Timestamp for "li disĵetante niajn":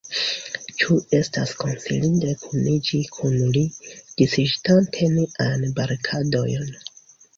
3.57-5.67